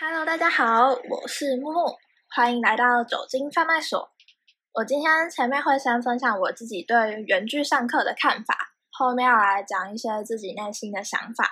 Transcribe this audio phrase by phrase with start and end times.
[0.00, 1.96] Hello，大家好，我是木木，
[2.30, 4.08] 欢迎来到酒精贩卖所。
[4.74, 8.56] 我今天前面会先分享我自己对原剧上课的看法，
[8.92, 11.50] 后面要来讲一些自己内心的想法。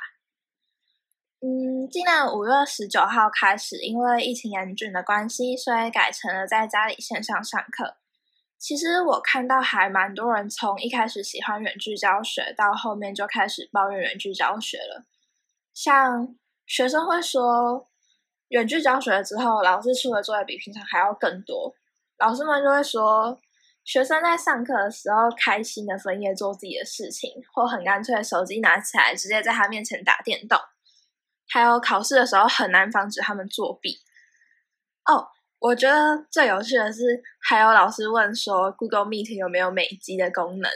[1.41, 7.97] 嗯，今年五月十九号开始，因为疫情严峻的关系，所以改成了在家里线上上课。
[8.61, 15.05] 其实我看到还蛮多人从一开始喜欢远距教学，到后面就开始抱怨远距教学了。
[15.75, 17.89] 像学生会说，
[18.49, 21.75] 远距教学之后，老师出的作业比平常还要更多。
[22.19, 23.39] 老师们就会说，
[23.85, 30.59] 学生在上课的时候开心的分页做自己的事情，或很干脆手机拿起来直接在他面前打电动。
[31.49, 33.99] 还有考试的时候很难防止他们作弊。
[35.05, 35.29] 哦，
[35.59, 40.71] 我觉得最有趣的是，还有老师问说，Google Meet 有没有美肌的功能？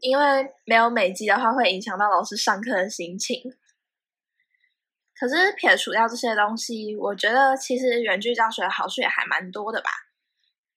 [0.00, 3.40] 因为没有美肌的话，会影响到老师上课的心情。
[5.18, 9.90] 可是撇除掉这些东西，我觉得其实远距教学的好处也还蛮多的吧。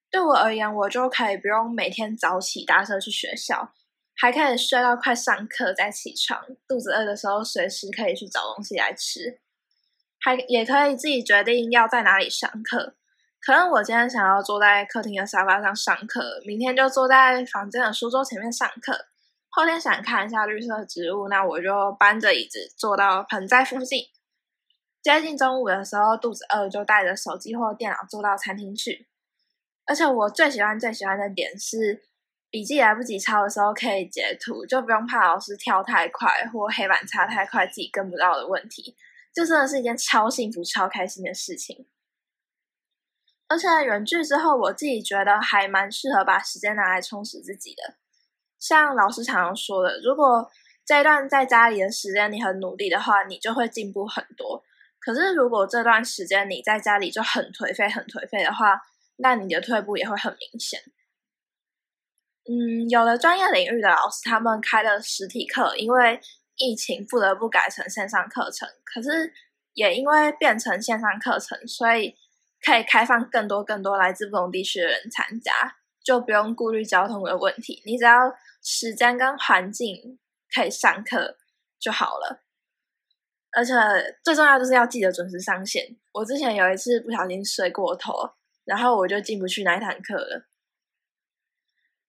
[0.10, 3.74] 对我而言，我就可以不用每天早起搭车去学校，
[4.16, 6.42] 还可以睡到快上课再起床。
[6.68, 9.40] 肚子饿的时候，随时可以去找东西来吃，
[10.22, 12.96] 还也可以自己决定要在哪里上课。
[13.42, 19.08] 可能我今天想要坐在客厅的沙发上上课，明天就坐在房间的书桌前面上课。
[19.50, 24.06] 后天想看一下绿色植物，那我就搬着椅子坐到盆栽附近。
[25.08, 29.08] 接近中午的时候，肚子饿就带着手机或电脑坐到餐厅去。
[29.86, 32.04] 而且我最喜欢最喜欢的点是，
[32.50, 38.98] 笔记来不及抄的时候可以截图，就不用怕老师跳太快或黑板擦太快自己跟不到的问题。
[39.34, 41.88] 这真的是一件超幸福、超开心的事情。
[43.48, 47.96] 而且远距之后，我自己觉得还蛮适合把时间拿来充实自己的。
[48.60, 50.52] 像老师常常说的，如果
[50.86, 54.62] 这一段在家里的时间你很努力的话，你就会进步很多。
[55.00, 58.82] 可是如果这段时间你在家里就很颓废、很颓废的话，
[59.18, 60.80] 那你的退步也会很明显。
[62.50, 66.20] 嗯，有的专业领域的老师他们开的实体课，因为
[66.56, 68.68] 疫情不得不改成线上课程。
[68.86, 69.34] 可是
[69.74, 72.16] 也因为变成线上课程，所以
[72.62, 75.52] 可以开放更多更多来自不同地区的人参加，
[76.04, 77.82] 就不用顾虑交通的问题。
[77.86, 80.18] 你只要时间跟环境
[80.56, 81.38] 可以上课
[81.80, 82.44] 就好了。
[83.58, 83.74] 而且
[84.24, 85.84] 最重要就是要记得准时上线。
[86.14, 88.14] 我之前有一次不小心睡过头。
[88.68, 90.46] 然后我就进不去那一堂课了。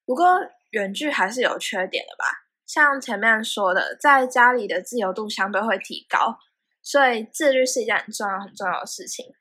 [0.05, 2.49] 不过远距还是有缺点的吧？
[2.67, 6.37] 像前面说的，在家里的自由度相对会提高，
[6.83, 9.33] 所以自律是一件很重要、很重要的事情。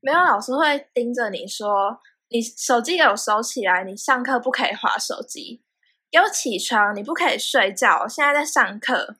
[0.00, 5.62] 没有老师会盯着你说：“你手机给我收起来，你上课不可以划手机，
[6.10, 9.18] 给我起床，你不可以睡觉，现在在上课。”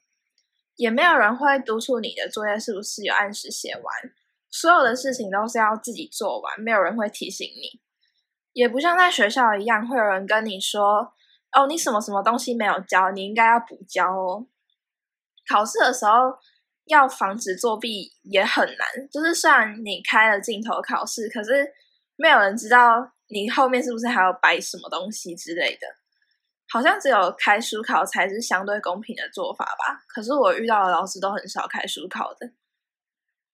[0.75, 3.83] 也没有人会督促你的作业是不是有按时写完。
[4.49, 7.81] 所有的事情都是要自己做完，没有人会提醒你，
[8.53, 11.13] 也不像在学校一样，会有人跟你说
[11.51, 14.47] ：“哦，你什么什么东西没有交，你应该要补交哦。”
[15.51, 16.11] 考试的时候
[16.85, 21.67] 要防止作弊也很难，就是虽然你开了镜头考试，可是
[22.15, 25.87] 没有人知道你后面是不是还要摆什么东西之类的。
[26.69, 30.03] 好像只有开书考才是相对公平的做法吧？
[30.07, 32.51] 可是我遇到的老师都很少开书考的。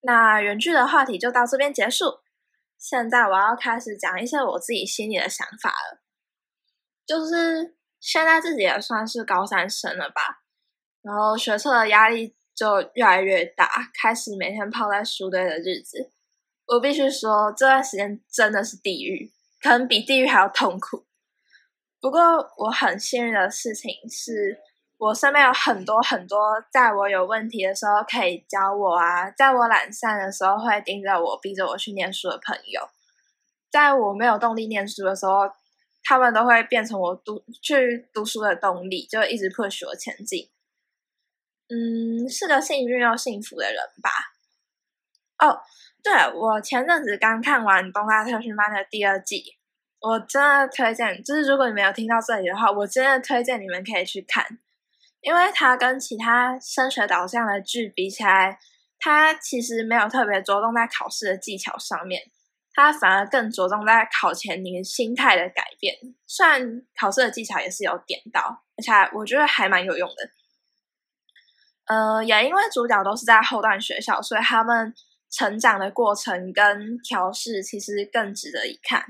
[0.01, 2.21] 那原剧的话题就到这边结束。
[2.77, 6.01] 现在我要开始讲一些我自己心里的想法了。
[7.05, 10.41] 就是现在自己也算是高三生了吧，
[11.01, 13.69] 然后学测的压力就越来越大，
[14.01, 16.11] 开始每天泡在书堆的日子。
[16.67, 21.05] 我必须说，这段时间真的是地狱，可能比地狱还要痛苦。
[22.01, 22.19] 不过
[22.57, 24.59] 我很幸运的事情是。
[25.01, 32.88] 我身边有很多很多，在我有问题的时候可以教我啊，在我懒散的时候会盯着我、逼着我去念书的朋友，
[33.72, 35.50] 在我没有动力念书的时候，
[36.03, 40.51] 他们都会变成我读去读书的动力，就一直 push 我前进。
[41.69, 44.12] 嗯，是个幸运又幸福的人吧。
[45.39, 45.62] 哦，
[46.03, 49.57] 对我前阵子刚看完《东大特训班》的第二季，
[50.01, 54.57] 我真的推荐，就是如果你没有听到这里的话，我真的推荐你们可以去看。
[55.21, 58.57] 因为它跟其他升学导向的剧比起来，
[58.98, 62.24] 它其实没有特别着重在考试的技巧上面，
[62.74, 65.95] 它反而更着重在考前你们心态的改变。
[66.25, 70.30] 虽然考试的技巧也是有点到，而且我觉得还蛮有用的。
[71.86, 74.92] 呃，也因为主角都是在后段学校，所以他们
[75.30, 79.06] 成长的过程跟调试其实更值得一看。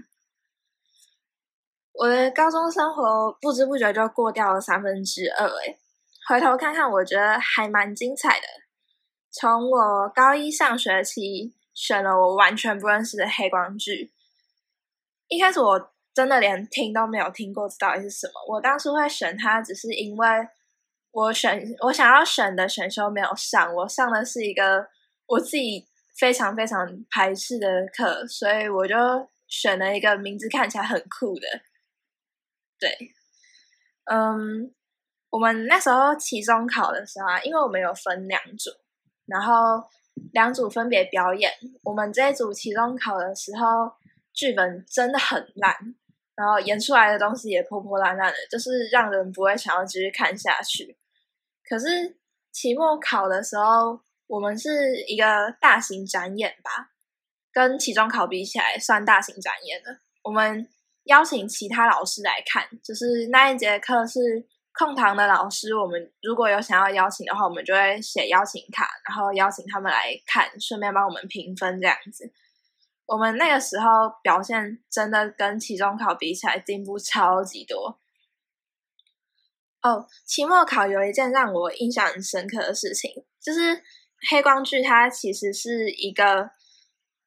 [2.02, 5.78] 我的高中生活不知不觉就过掉了三分之二，诶
[6.28, 8.48] 回头看看，我觉得还蛮精彩的。
[9.32, 14.12] 从我高一上学期选了我完全不认识的黑光剧。
[15.28, 18.56] 一开始我真的连听都没有听过，这到底是什么？
[18.56, 20.28] 我当初会选它，只是因为
[21.12, 24.88] 我选我想要选的选修没有上，我上的是一个
[25.28, 25.88] 我自己
[26.18, 28.96] 非常非常排斥的课，所以我就
[29.48, 31.48] 选了一个名字看起来很酷的。
[32.82, 33.14] 对，
[34.04, 34.74] 嗯。
[35.32, 38.70] 我们那时候期中考的时候啊，因为我们有分两组，
[39.26, 39.82] 然后
[40.34, 41.50] 两组分别表演。
[41.84, 43.90] 我们这一组期中考的时候，
[44.34, 45.74] 剧本真的很烂，
[46.36, 50.98] 然后演出来的东西也破破烂烂的，就是让人不会想要继续看下去。
[51.64, 52.18] 可是
[52.52, 56.92] 期末考的时候，我们是一个大型展演吧，
[57.54, 60.02] 跟期中考比起来算大型展演的。
[60.24, 60.68] 我们
[61.12, 64.48] 邀请其他老师来看，就是那一节课是。
[64.74, 72.32] 控堂的老师，我们如果有想要邀请的话，我们就会写邀请卡，然后邀请他们来看，顺便帮我们评分这样子。
[73.06, 73.86] 我们那个时候
[74.24, 78.00] 表现真的跟期中考比起来进步超级多。
[79.82, 83.12] 哦，期末考有一件让我印象很深刻的事情，
[83.42, 83.84] 就是
[84.30, 86.50] 黑光剧它其实是一个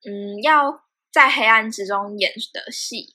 [0.06, 0.82] 嗯要
[1.12, 3.14] 在黑暗之中演的戏。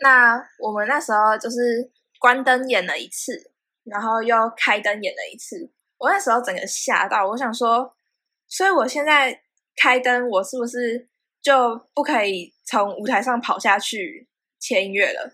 [0.00, 1.90] 那我们那时候就是。
[2.20, 3.52] 关灯演了一次，
[3.84, 5.70] 然后又开灯演了一次。
[5.98, 7.94] 我那时候整个吓到，我想说，
[8.48, 9.40] 所以我现在
[9.76, 11.08] 开灯，我是不是
[11.40, 14.28] 就不可以从舞台上跑下去
[14.58, 15.32] 切音乐了？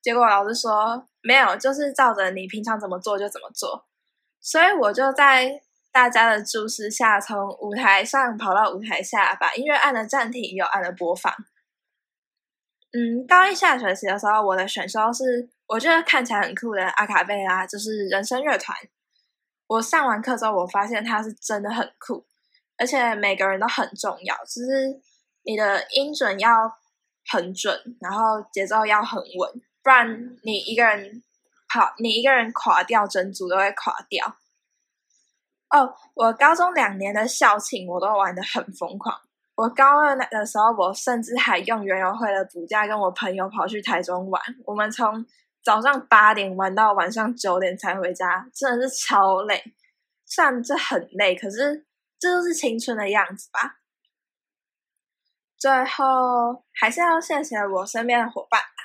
[0.00, 3.86] 结果老师说没有，就是照着你平常怎么做就怎么做。
[4.40, 5.60] 所以我就在
[5.92, 11.30] 大家的注视下，从舞台上跑到舞台下，把音乐按了暂停，又按了播放。
[12.92, 15.48] 嗯，高一下学期的时候，我的选修是。
[15.70, 18.76] 我觉得看起来很酷的阿卡贝拉就是人声乐团。
[19.68, 22.26] 我上完课之后，我发现它是真的很酷，
[22.76, 24.34] 而且每个人都很重要。
[24.38, 25.00] 就是
[25.44, 26.68] 你的音准要
[27.28, 31.22] 很准，然后节奏要很稳，不然你一个人
[31.68, 34.38] 跑，你一个人垮掉，整组都会垮掉。
[35.68, 39.20] 哦，我高中两年的校庆我都玩的很疯狂。
[39.60, 44.40] 我高二那的时候，我甚至还用园游会的补假跟我朋友跑去台中玩。
[44.64, 45.22] 我们从
[45.62, 49.62] 早上八点玩到晚上九点才回家，真的是超累。
[50.24, 51.84] 虽然这很累，可是
[52.18, 53.76] 这就是青春的样子吧。
[55.58, 58.82] 最后还是要谢谢我身边的伙伴吧，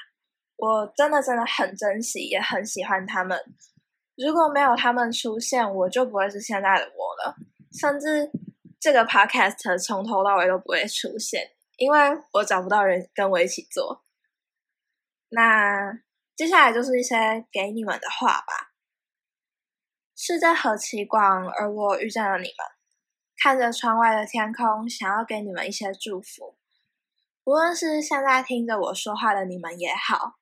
[0.58, 3.40] 我真的真的很珍惜，也很喜欢他们。
[4.18, 7.34] 如果没有他们出现，我就不会是现在的我了，
[7.80, 8.30] 甚至
[8.86, 11.42] 这个 podcast 从头到尾都不会出现，
[11.78, 11.98] 因为
[12.34, 14.06] 我找不到人跟我一起做。
[15.30, 16.04] 那。
[16.36, 18.74] 接下来就是一些给你们的话吧。
[20.18, 22.56] 世界何其广，而我遇见了你们。
[23.42, 26.58] 看着窗外的天空，想要给你们一些祝福。
[27.46, 30.36] 无论是现在听着我说话的你们也好，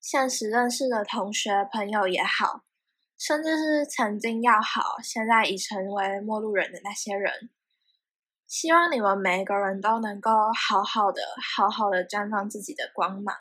[0.00, 2.64] 现实认识的同学朋友也好，
[3.16, 7.48] 甚至是曾经要好，现在已成为陌路人的那些人，
[8.48, 11.20] 希望你们每个人都能够好好的、
[11.54, 13.36] 好好的绽放自己的光芒。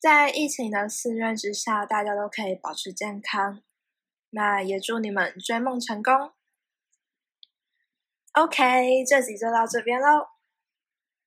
[0.00, 3.62] 在疫情的肆虐之下，大家都可以保持健康。
[4.30, 6.32] 那也祝你们追梦成功。
[8.32, 10.28] OK，这集就到这边喽。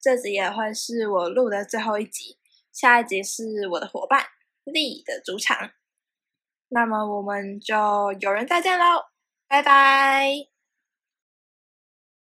[0.01, 2.39] 这集也会是我录的最后一集，
[2.71, 4.25] 下一集是我的伙伴
[4.63, 5.71] 丽的主场。
[6.69, 7.75] 那么我们就
[8.19, 9.05] 有人再见喽，
[9.47, 10.58] 拜拜。